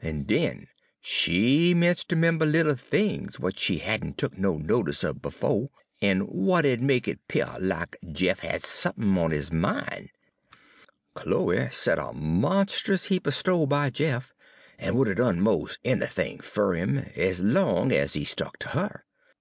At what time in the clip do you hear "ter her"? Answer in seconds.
18.60-19.04